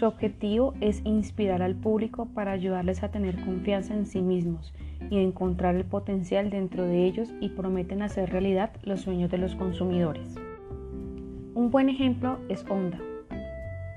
Su 0.01 0.07
objetivo 0.07 0.73
es 0.81 1.03
inspirar 1.05 1.61
al 1.61 1.75
público 1.75 2.25
para 2.33 2.53
ayudarles 2.53 3.03
a 3.03 3.11
tener 3.11 3.39
confianza 3.45 3.93
en 3.93 4.07
sí 4.07 4.23
mismos 4.23 4.73
y 5.11 5.19
encontrar 5.19 5.75
el 5.75 5.85
potencial 5.85 6.49
dentro 6.49 6.87
de 6.87 7.05
ellos 7.05 7.35
y 7.39 7.51
prometen 7.51 8.01
hacer 8.01 8.31
realidad 8.31 8.71
los 8.83 9.03
sueños 9.03 9.31
de 9.31 9.37
los 9.37 9.55
consumidores. 9.57 10.37
Un 11.55 11.71
buen 11.71 11.91
ejemplo 11.91 12.39
es 12.49 12.65
Honda. 12.71 12.99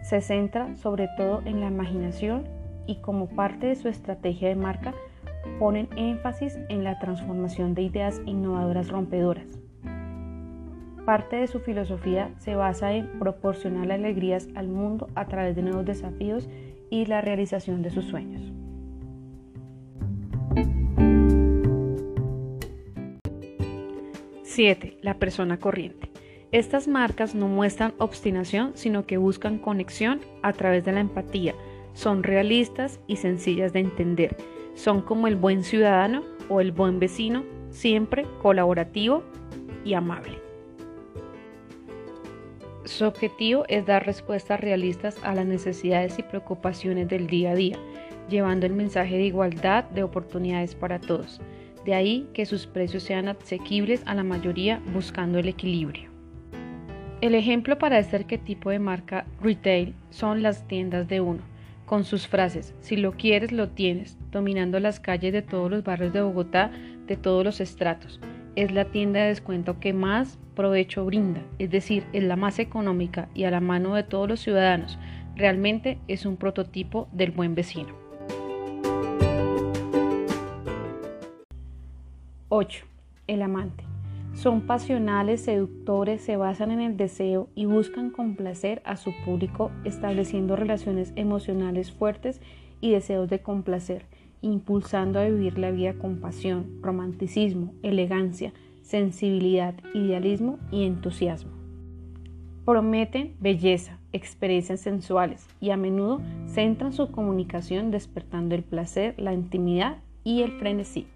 Se 0.02 0.20
centra 0.20 0.76
sobre 0.76 1.08
todo 1.16 1.42
en 1.46 1.62
la 1.62 1.68
imaginación 1.68 2.50
y 2.86 2.98
como 2.98 3.30
parte 3.30 3.68
de 3.68 3.76
su 3.76 3.88
estrategia 3.88 4.50
de 4.50 4.56
marca 4.56 4.94
ponen 5.58 5.88
énfasis 5.96 6.60
en 6.68 6.84
la 6.84 7.00
transformación 7.00 7.76
de 7.76 7.84
ideas 7.84 8.22
innovadoras 8.26 8.90
rompedoras. 8.90 9.63
Parte 11.06 11.36
de 11.36 11.48
su 11.48 11.60
filosofía 11.60 12.32
se 12.38 12.56
basa 12.56 12.94
en 12.94 13.08
proporcionar 13.20 13.92
alegrías 13.92 14.48
al 14.56 14.68
mundo 14.68 15.08
a 15.16 15.26
través 15.26 15.56
de 15.56 15.62
nuevos 15.62 15.86
desafíos 15.86 16.50
y 16.90 17.06
la 17.06 17.22
realización 17.22 17.82
de 17.82 17.90
sus 17.90 18.06
sueños. 18.06 18.42
Siete, 24.44 24.98
La 25.02 25.16
persona 25.16 25.60
corriente. 25.60 26.10
Estas 26.52 26.88
marcas 26.88 27.34
no 27.34 27.48
muestran 27.48 27.94
obstinación, 27.98 28.72
sino 28.76 29.06
que 29.06 29.18
buscan 29.18 29.58
conexión 29.58 30.22
a 30.44 30.54
través 30.54 30.86
de 30.86 30.92
la 30.92 31.00
empatía. 31.00 31.56
Son 31.94 32.24
realistas 32.24 33.00
y 33.08 33.16
sencillas 33.16 33.74
de 33.74 33.80
entender 33.80 34.38
son 34.76 35.02
como 35.02 35.28
el 35.28 35.36
buen 35.36 35.64
ciudadano 35.64 36.24
o 36.50 36.62
el 36.62 36.72
buen 36.72 37.00
vecino, 37.00 37.44
siempre 37.70 38.26
colaborativo 38.42 39.24
y 39.86 39.94
amable. 39.94 40.43
Su 42.86 43.06
objetivo 43.06 43.64
es 43.70 43.86
dar 43.86 44.06
respuestas 44.06 44.60
realistas 44.60 45.18
a 45.24 45.34
las 45.34 45.46
necesidades 45.46 46.20
y 46.20 46.24
preocupaciones 46.24 47.08
del 47.08 47.28
día 47.28 47.52
a 47.52 47.56
día, 47.56 47.78
llevando 48.30 48.66
el 48.66 48.74
mensaje 48.74 49.16
de 49.16 49.24
igualdad 49.24 49.86
de 49.86 50.04
oportunidades 50.04 50.76
para 50.76 51.00
todos. 51.00 51.40
De 51.86 51.94
ahí 51.94 52.28
que 52.34 52.46
sus 52.46 52.68
precios 52.68 53.04
sean 53.04 53.30
asequibles 53.30 54.04
a 54.06 54.16
la 54.16 54.24
mayoría 54.24 54.82
buscando 54.94 55.40
el 55.40 55.48
equilibrio. 55.48 56.10
El 57.22 57.36
ejemplo 57.36 57.78
para 57.78 58.00
este 58.00 58.18
arquetipo 58.18 58.70
de 58.70 58.80
marca 58.80 59.26
retail 59.42 59.96
son 60.10 60.44
las 60.44 60.68
tiendas 60.68 61.08
de 61.08 61.22
uno 61.22 61.54
con 61.86 62.06
sus 62.06 62.28
frases, 62.28 62.74
si 62.80 62.96
lo 62.96 63.12
quieres, 63.12 63.52
lo 63.52 63.70
tienes, 63.70 64.18
dominando 64.32 64.80
las 64.80 65.00
calles 65.00 65.34
de 65.34 65.42
todos 65.42 65.70
los 65.70 65.84
barrios 65.84 66.14
de 66.14 66.22
Bogotá 66.22 66.72
de 67.06 67.18
todos 67.18 67.44
los 67.44 67.60
estratos. 67.60 68.20
Es 68.56 68.72
la 68.72 68.86
tienda 68.86 69.22
de 69.22 69.30
descuento 69.30 69.80
que 69.80 69.94
más 69.94 70.38
provecho 70.56 71.06
brinda, 71.06 71.42
es 71.58 71.72
decir, 71.72 72.06
es 72.14 72.24
la 72.24 72.36
más 72.36 72.60
económica 72.60 73.28
y 73.34 73.46
a 73.46 73.52
la 73.52 73.62
mano 73.62 73.96
de 73.96 74.04
todos 74.04 74.30
los 74.30 74.42
ciudadanos. 74.42 75.00
Realmente 75.36 75.98
es 76.08 76.28
un 76.28 76.38
prototipo 76.38 77.08
del 77.12 77.32
buen 77.32 77.56
vecino. 77.56 77.90
8. 82.50 82.86
El 83.26 83.42
amante. 83.42 83.84
Son 84.36 84.62
pasionales, 84.62 85.42
seductores, 85.42 86.22
se 86.22 86.38
basan 86.38 86.70
en 86.70 86.82
el 86.82 86.96
deseo 86.96 87.50
y 87.56 87.66
buscan 87.66 88.12
complacer 88.12 88.84
a 88.86 88.98
su 88.98 89.14
público 89.26 89.72
estableciendo 89.84 90.56
relaciones 90.56 91.12
emocionales 91.16 91.92
fuertes 91.92 92.40
y 92.82 92.92
deseos 92.92 93.30
de 93.30 93.40
complacer, 93.40 94.06
impulsando 94.44 95.20
a 95.20 95.26
vivir 95.26 95.58
la 95.58 95.72
vida 95.72 95.94
con 95.96 96.20
pasión, 96.20 96.80
romanticismo, 96.82 97.74
elegancia, 97.82 98.54
sensibilidad, 98.84 99.74
idealismo 99.96 100.60
y 100.70 100.84
entusiasmo. 100.84 101.52
Prometen 102.66 103.36
belleza, 103.40 103.98
experiencias 104.12 104.82
sensuales 104.82 105.48
y 105.60 105.72
a 105.72 105.78
menudo 105.78 106.22
centran 106.48 106.94
su 106.94 107.10
comunicación 107.10 107.90
despertando 107.90 108.54
el 108.56 108.64
placer, 108.64 109.16
la 109.18 109.34
intimidad 109.34 109.98
y 110.24 110.44
el 110.44 110.52
frenesí. 110.60 111.08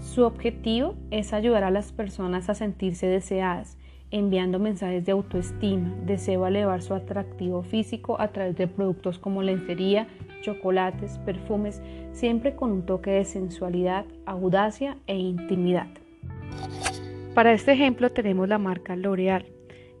Su 0.00 0.24
objetivo 0.24 0.94
es 1.10 1.32
ayudar 1.32 1.64
a 1.64 1.70
las 1.70 1.92
personas 1.92 2.50
a 2.50 2.54
sentirse 2.54 3.06
deseadas, 3.06 3.78
enviando 4.10 4.58
mensajes 4.58 5.04
de 5.06 5.12
autoestima, 5.12 5.94
deseo 6.04 6.46
elevar 6.46 6.82
su 6.82 6.92
atractivo 6.94 7.62
físico 7.62 8.20
a 8.20 8.28
través 8.28 8.56
de 8.56 8.66
productos 8.66 9.18
como 9.18 9.42
lencería, 9.42 10.06
chocolates, 10.42 11.18
perfumes, 11.24 11.80
siempre 12.12 12.54
con 12.54 12.70
un 12.70 12.84
toque 12.84 13.10
de 13.12 13.24
sensualidad, 13.24 14.04
audacia 14.26 14.98
e 15.06 15.16
intimidad. 15.16 15.88
Para 17.34 17.54
este 17.54 17.72
ejemplo 17.72 18.10
tenemos 18.10 18.46
la 18.48 18.58
marca 18.58 18.94
L'Oreal. 18.94 19.46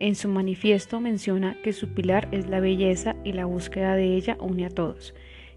En 0.00 0.14
su 0.16 0.28
manifiesto 0.28 1.00
menciona 1.00 1.56
que 1.62 1.72
su 1.72 1.94
pilar 1.94 2.28
es 2.30 2.46
la 2.50 2.60
belleza 2.60 3.16
y 3.24 3.32
la 3.32 3.46
búsqueda 3.46 3.96
de 3.96 4.14
ella 4.16 4.36
une 4.40 4.66
a 4.66 4.68
todos 4.68 5.14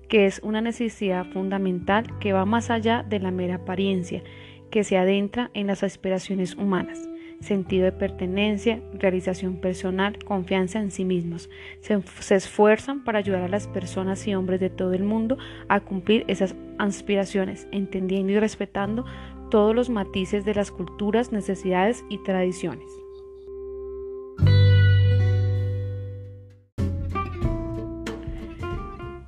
que 0.07 0.25
es 0.25 0.39
una 0.43 0.61
necesidad 0.61 1.25
fundamental 1.25 2.05
que 2.19 2.33
va 2.33 2.45
más 2.45 2.69
allá 2.69 3.03
de 3.07 3.19
la 3.19 3.31
mera 3.31 3.55
apariencia, 3.55 4.21
que 4.69 4.83
se 4.83 4.97
adentra 4.97 5.51
en 5.53 5.67
las 5.67 5.83
aspiraciones 5.83 6.55
humanas, 6.55 7.09
sentido 7.41 7.85
de 7.85 7.91
pertenencia, 7.91 8.81
realización 8.93 9.57
personal, 9.57 10.17
confianza 10.23 10.79
en 10.79 10.91
sí 10.91 11.05
mismos. 11.05 11.49
Se, 11.81 12.35
esfuerzan 12.35 13.03
para 13.03 13.19
ayudar 13.19 13.43
a 13.43 13.47
las 13.47 13.67
personas 13.67 14.27
y 14.27 14.35
hombres 14.35 14.59
de 14.59 14.69
todo 14.69 14.93
el 14.93 15.03
mundo 15.03 15.37
a 15.67 15.79
cumplir 15.79 16.25
esas 16.27 16.55
aspiraciones, 16.77 17.67
entendiendo 17.71 18.33
y 18.33 18.39
respetando 18.39 19.05
todos 19.51 19.75
los 19.75 19.89
matices 19.89 20.45
de 20.45 20.55
las 20.55 20.71
culturas, 20.71 21.31
necesidades 21.31 22.03
y 22.09 22.17
tradiciones. 22.23 22.85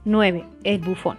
9. 0.08 0.46
El 0.64 0.80
bufón. 0.80 1.18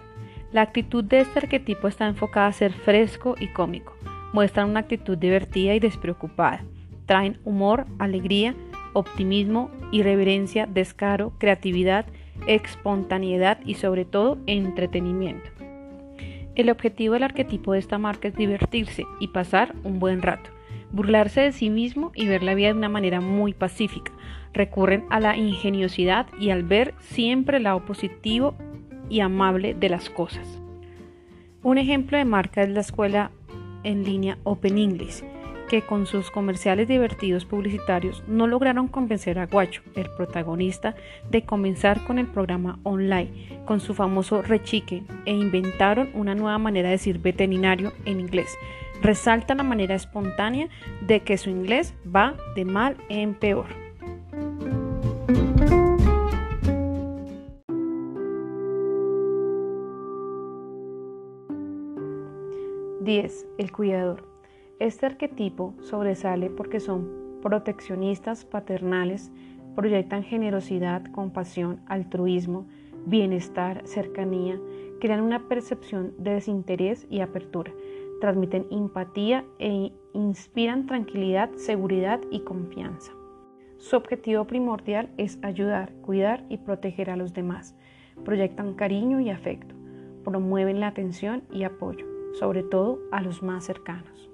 La 0.50 0.62
actitud 0.62 1.04
de 1.04 1.20
este 1.20 1.40
arquetipo 1.40 1.88
está 1.88 2.06
enfocada 2.06 2.46
a 2.46 2.52
ser 2.52 2.72
fresco 2.72 3.34
y 3.38 3.48
cómico. 3.48 3.94
Muestran 4.32 4.70
una 4.70 4.80
actitud 4.80 5.18
divertida 5.18 5.74
y 5.74 5.80
despreocupada. 5.80 6.64
Traen 7.08 7.40
humor, 7.44 7.86
alegría, 7.98 8.54
optimismo, 8.92 9.70
irreverencia, 9.92 10.66
descaro, 10.66 11.32
creatividad, 11.38 12.04
espontaneidad 12.46 13.58
y 13.64 13.74
sobre 13.74 14.04
todo 14.04 14.38
entretenimiento. 14.46 15.50
El 16.54 16.68
objetivo 16.68 17.14
del 17.14 17.22
arquetipo 17.22 17.72
de 17.72 17.78
esta 17.78 17.96
marca 17.96 18.28
es 18.28 18.36
divertirse 18.36 19.04
y 19.20 19.28
pasar 19.28 19.74
un 19.84 19.98
buen 20.00 20.20
rato, 20.20 20.50
burlarse 20.92 21.40
de 21.40 21.52
sí 21.52 21.70
mismo 21.70 22.12
y 22.14 22.26
ver 22.26 22.42
la 22.42 22.54
vida 22.54 22.68
de 22.68 22.78
una 22.78 22.90
manera 22.90 23.22
muy 23.22 23.54
pacífica. 23.54 24.12
Recurren 24.52 25.04
a 25.08 25.18
la 25.18 25.34
ingeniosidad 25.34 26.26
y 26.38 26.50
al 26.50 26.62
ver 26.62 26.92
siempre 27.00 27.56
el 27.56 27.62
lado 27.62 27.86
positivo 27.86 28.54
y 29.08 29.20
amable 29.20 29.72
de 29.72 29.88
las 29.88 30.10
cosas. 30.10 30.60
Un 31.62 31.78
ejemplo 31.78 32.18
de 32.18 32.26
marca 32.26 32.62
es 32.62 32.68
la 32.68 32.80
escuela 32.80 33.30
en 33.82 34.04
línea 34.04 34.36
Open 34.44 34.76
English, 34.76 35.22
que 35.68 35.82
con 35.82 36.06
sus 36.06 36.30
comerciales 36.30 36.88
divertidos 36.88 37.44
publicitarios 37.44 38.22
no 38.26 38.46
lograron 38.46 38.88
convencer 38.88 39.38
a 39.38 39.46
Guacho, 39.46 39.82
el 39.94 40.10
protagonista, 40.10 40.96
de 41.30 41.44
comenzar 41.44 42.04
con 42.04 42.18
el 42.18 42.26
programa 42.26 42.78
online, 42.82 43.62
con 43.66 43.80
su 43.80 43.94
famoso 43.94 44.42
rechique, 44.42 45.02
e 45.26 45.32
inventaron 45.32 46.10
una 46.14 46.34
nueva 46.34 46.58
manera 46.58 46.88
de 46.88 46.96
decir 46.96 47.18
veterinario 47.18 47.92
en 48.04 48.20
inglés. 48.20 48.56
Resalta 49.02 49.54
la 49.54 49.62
manera 49.62 49.94
espontánea 49.94 50.68
de 51.06 51.20
que 51.20 51.38
su 51.38 51.50
inglés 51.50 51.94
va 52.04 52.34
de 52.56 52.64
mal 52.64 52.96
en 53.08 53.34
peor. 53.34 53.66
10. 63.08 63.46
El 63.56 63.72
cuidador. 63.72 64.37
Este 64.78 65.06
arquetipo 65.06 65.74
sobresale 65.80 66.50
porque 66.50 66.80
son 66.80 67.08
proteccionistas 67.42 68.44
paternales, 68.44 69.32
proyectan 69.74 70.22
generosidad, 70.22 71.04
compasión, 71.06 71.80
altruismo, 71.86 72.66
bienestar, 73.06 73.82
cercanía, 73.86 74.60
crean 75.00 75.20
una 75.20 75.48
percepción 75.48 76.14
de 76.18 76.34
desinterés 76.34 77.06
y 77.10 77.20
apertura, 77.20 77.72
transmiten 78.20 78.66
empatía 78.70 79.44
e 79.58 79.92
inspiran 80.12 80.86
tranquilidad, 80.86 81.50
seguridad 81.56 82.20
y 82.30 82.40
confianza. 82.40 83.12
Su 83.78 83.96
objetivo 83.96 84.44
primordial 84.44 85.10
es 85.16 85.38
ayudar, 85.42 85.92
cuidar 86.02 86.44
y 86.48 86.58
proteger 86.58 87.10
a 87.10 87.16
los 87.16 87.32
demás. 87.32 87.76
Proyectan 88.24 88.74
cariño 88.74 89.20
y 89.20 89.30
afecto, 89.30 89.76
promueven 90.24 90.80
la 90.80 90.88
atención 90.88 91.44
y 91.52 91.62
apoyo 91.62 92.18
sobre 92.32 92.62
todo 92.62 93.00
a 93.10 93.20
los 93.20 93.42
más 93.42 93.64
cercanos. 93.64 94.30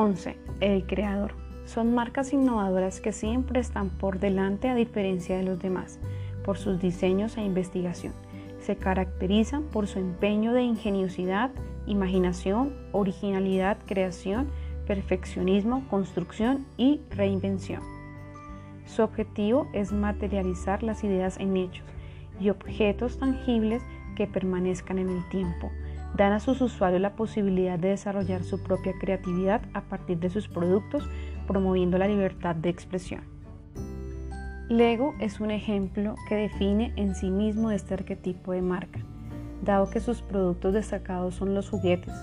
Once, 0.00 0.36
El 0.60 0.86
creador. 0.86 1.32
Son 1.64 1.92
marcas 1.92 2.32
innovadoras 2.32 3.00
que 3.00 3.10
siempre 3.10 3.58
están 3.58 3.90
por 3.90 4.20
delante 4.20 4.68
a 4.68 4.76
diferencia 4.76 5.36
de 5.36 5.42
los 5.42 5.58
demás, 5.58 5.98
por 6.44 6.56
sus 6.56 6.80
diseños 6.80 7.36
e 7.36 7.42
investigación. 7.42 8.12
Se 8.60 8.76
caracterizan 8.76 9.64
por 9.64 9.88
su 9.88 9.98
empeño 9.98 10.52
de 10.52 10.62
ingeniosidad, 10.62 11.50
imaginación, 11.86 12.76
originalidad, 12.92 13.76
creación, 13.86 14.46
perfeccionismo, 14.86 15.84
construcción 15.90 16.64
y 16.76 17.00
reinvención. 17.10 17.82
Su 18.86 19.02
objetivo 19.02 19.66
es 19.72 19.92
materializar 19.92 20.84
las 20.84 21.02
ideas 21.02 21.40
en 21.40 21.56
hechos 21.56 21.84
y 22.38 22.50
objetos 22.50 23.18
tangibles 23.18 23.82
que 24.14 24.28
permanezcan 24.28 25.00
en 25.00 25.08
el 25.08 25.28
tiempo. 25.28 25.72
Dan 26.16 26.32
a 26.32 26.40
sus 26.40 26.60
usuarios 26.60 27.00
la 27.00 27.14
posibilidad 27.14 27.78
de 27.78 27.88
desarrollar 27.88 28.44
su 28.44 28.62
propia 28.62 28.92
creatividad 28.98 29.62
a 29.74 29.82
partir 29.82 30.18
de 30.18 30.30
sus 30.30 30.48
productos, 30.48 31.08
promoviendo 31.46 31.98
la 31.98 32.08
libertad 32.08 32.56
de 32.56 32.70
expresión. 32.70 33.22
Lego 34.68 35.14
es 35.18 35.40
un 35.40 35.50
ejemplo 35.50 36.14
que 36.28 36.34
define 36.34 36.92
en 36.96 37.14
sí 37.14 37.30
mismo 37.30 37.70
este 37.70 37.94
arquetipo 37.94 38.52
de 38.52 38.60
marca, 38.60 39.00
dado 39.62 39.88
que 39.88 40.00
sus 40.00 40.20
productos 40.20 40.74
destacados 40.74 41.36
son 41.36 41.54
los 41.54 41.70
juguetes, 41.70 42.14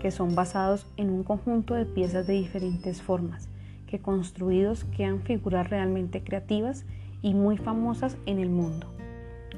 que 0.00 0.10
son 0.10 0.34
basados 0.34 0.86
en 0.96 1.10
un 1.10 1.22
conjunto 1.22 1.74
de 1.74 1.86
piezas 1.86 2.26
de 2.26 2.32
diferentes 2.32 3.02
formas, 3.02 3.48
que 3.86 4.00
construidos 4.00 4.84
quedan 4.84 5.20
figuras 5.20 5.70
realmente 5.70 6.24
creativas 6.24 6.84
y 7.22 7.34
muy 7.34 7.56
famosas 7.56 8.16
en 8.26 8.40
el 8.40 8.50
mundo. 8.50 8.95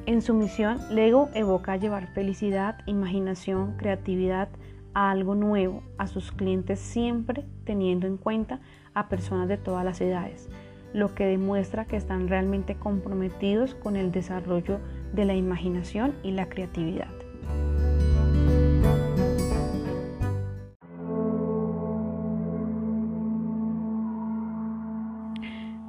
En 0.09 0.23
su 0.23 0.33
misión, 0.33 0.79
Lego 0.89 1.29
evoca 1.35 1.77
llevar 1.77 2.07
felicidad, 2.07 2.79
imaginación, 2.87 3.77
creatividad 3.77 4.49
a 4.95 5.11
algo 5.11 5.35
nuevo 5.35 5.83
a 5.99 6.07
sus 6.07 6.33
clientes 6.33 6.81
siempre 6.81 7.45
teniendo 7.65 8.07
en 8.07 8.17
cuenta 8.17 8.61
a 8.95 9.11
personas 9.11 9.49
de 9.49 9.59
todas 9.59 9.85
las 9.85 10.01
edades, 10.01 10.49
lo 10.95 11.15
que 11.15 11.27
demuestra 11.27 11.85
que 11.85 11.97
están 11.97 12.27
realmente 12.27 12.75
comprometidos 12.75 13.75
con 13.75 13.97
el 13.97 14.11
desarrollo 14.11 14.81
de 15.13 15.27
la 15.27 15.35
imaginación 15.35 16.15
y 16.23 16.31
la 16.31 16.49
creatividad. 16.49 17.13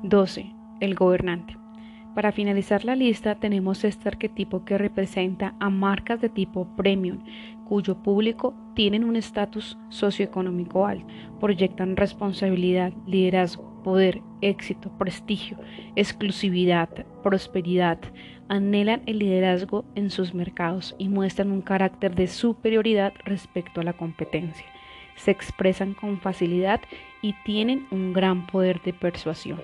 12. 0.04 0.54
El 0.82 0.96
gobernante. 0.96 1.59
Para 2.15 2.32
finalizar 2.32 2.86
la 2.86 2.95
lista 2.95 3.36
tenemos 3.36 3.84
este 3.84 4.10
arquetipo 4.10 4.65
que 4.65 4.78
representa 4.78 5.54
a 5.60 5.69
marcas 5.69 6.19
de 6.19 6.30
tipo 6.30 6.67
premium, 6.76 7.19
cuyo 7.67 8.02
público 8.02 8.56
tienen 8.74 9.04
un 9.04 9.15
estatus 9.15 9.78
socioeconómico 9.89 10.88
alto, 10.88 11.06
proyectan 11.39 11.95
responsabilidad, 11.95 12.91
liderazgo, 13.06 13.69
poder, 13.84 14.22
éxito, 14.41 14.91
prestigio, 14.98 15.58
exclusividad, 15.95 16.89
prosperidad, 17.22 18.00
anhelan 18.48 19.04
el 19.06 19.19
liderazgo 19.19 19.86
en 19.93 20.10
sus 20.10 20.34
mercados 20.34 20.95
y 20.98 21.10
muestran 21.10 21.52
un 21.52 21.62
carácter 21.62 22.15
de 22.15 22.28
superioridad 22.28 23.13
respecto 23.24 23.82
a 23.82 23.84
la 23.84 23.93
competencia. 23.93 24.65
Se 25.15 25.30
expresan 25.30 25.93
con 25.93 26.19
facilidad 26.19 26.82
y 27.22 27.36
tienen 27.45 27.86
un 27.91 28.13
gran 28.13 28.48
poder 28.48 28.82
de 28.82 28.93
persuasión. 28.93 29.60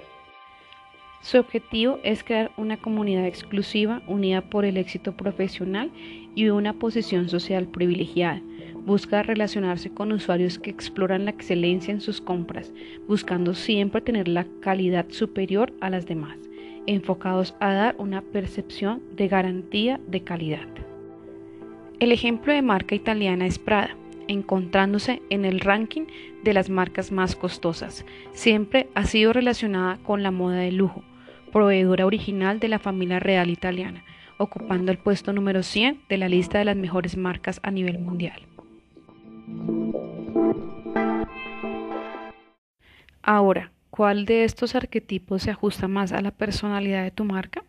Su 1.26 1.40
objetivo 1.40 1.98
es 2.04 2.24
crear 2.24 2.52
una 2.56 2.78
comunidad 2.78 3.26
exclusiva 3.26 4.04
unida 4.06 4.42
por 4.42 4.64
el 4.64 4.78
éxito 4.78 5.18
profesional 5.18 5.90
y 6.36 6.50
una 6.50 6.74
posición 6.74 7.30
social 7.30 7.66
privilegiada. 7.66 8.44
Busca 8.86 9.24
relacionarse 9.24 9.90
con 9.90 10.12
usuarios 10.12 10.60
que 10.60 10.70
exploran 10.70 11.26
la 11.26 11.32
excelencia 11.32 11.92
en 11.92 12.00
sus 12.00 12.22
compras, 12.22 12.72
buscando 13.08 13.56
siempre 13.56 14.02
tener 14.02 14.28
la 14.28 14.46
calidad 14.60 15.08
superior 15.10 15.74
a 15.82 15.90
las 15.90 16.06
demás, 16.06 16.38
enfocados 16.86 17.56
a 17.60 17.74
dar 17.74 17.96
una 17.98 18.22
percepción 18.22 19.02
de 19.16 19.28
garantía 19.28 20.00
de 20.06 20.22
calidad. 20.22 20.68
El 22.00 22.12
ejemplo 22.12 22.54
de 22.54 22.62
marca 22.62 22.94
italiana 22.94 23.48
es 23.48 23.58
Prada 23.58 23.98
encontrándose 24.28 25.24
en 25.32 25.46
el 25.46 25.60
ranking 25.60 26.06
de 26.44 26.54
las 26.54 26.70
marcas 26.70 27.12
más 27.12 27.36
costosas. 27.36 28.06
Siempre 28.32 28.90
ha 28.94 29.06
sido 29.06 29.34
relacionada 29.34 29.98
con 29.98 30.24
la 30.24 30.32
moda 30.32 30.58
de 30.58 30.72
lujo, 30.72 31.04
proveedora 31.56 32.06
original 32.06 32.60
de 32.60 32.68
la 32.68 32.80
familia 32.80 33.18
real 33.18 33.50
italiana, 33.50 34.04
ocupando 34.38 34.92
el 34.92 34.98
puesto 34.98 35.32
número 35.32 35.64
100 35.64 36.02
de 36.10 36.18
la 36.18 36.28
lista 36.28 36.58
de 36.58 36.66
las 36.66 36.76
mejores 36.76 37.16
marcas 37.16 37.62
a 37.64 37.72
nivel 37.72 37.98
mundial. 37.98 38.42
Ahora, 43.24 43.72
¿cuál 43.90 44.26
de 44.26 44.44
estos 44.44 44.76
arquetipos 44.76 45.44
se 45.44 45.52
ajusta 45.52 45.88
más 45.88 46.12
a 46.12 46.20
la 46.20 46.32
personalidad 46.32 47.04
de 47.04 47.12
tu 47.12 47.24
marca? 47.24 47.64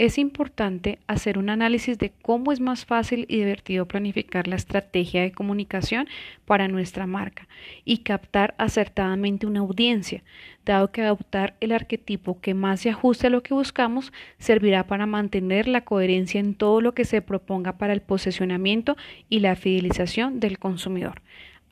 Es 0.00 0.16
importante 0.16 0.98
hacer 1.08 1.36
un 1.36 1.50
análisis 1.50 1.98
de 1.98 2.10
cómo 2.22 2.52
es 2.52 2.60
más 2.60 2.86
fácil 2.86 3.26
y 3.28 3.36
divertido 3.36 3.84
planificar 3.84 4.48
la 4.48 4.56
estrategia 4.56 5.20
de 5.20 5.30
comunicación 5.30 6.08
para 6.46 6.68
nuestra 6.68 7.06
marca 7.06 7.46
y 7.84 7.98
captar 7.98 8.54
acertadamente 8.56 9.46
una 9.46 9.60
audiencia, 9.60 10.22
dado 10.64 10.90
que 10.90 11.02
adoptar 11.02 11.54
el 11.60 11.72
arquetipo 11.72 12.40
que 12.40 12.54
más 12.54 12.80
se 12.80 12.88
ajuste 12.88 13.26
a 13.26 13.30
lo 13.30 13.42
que 13.42 13.52
buscamos 13.52 14.10
servirá 14.38 14.86
para 14.86 15.04
mantener 15.04 15.68
la 15.68 15.82
coherencia 15.82 16.40
en 16.40 16.54
todo 16.54 16.80
lo 16.80 16.94
que 16.94 17.04
se 17.04 17.20
proponga 17.20 17.76
para 17.76 17.92
el 17.92 18.00
posicionamiento 18.00 18.96
y 19.28 19.40
la 19.40 19.54
fidelización 19.54 20.40
del 20.40 20.58
consumidor. 20.58 21.20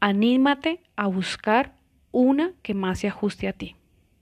Anímate 0.01 0.81
a 0.97 1.07
buscar 1.07 1.77
una 2.13 2.53
que 2.61 2.75
más 2.75 2.99
se 2.99 3.09
ajuste 3.09 3.49
a 3.49 3.55
ti. 3.55 3.75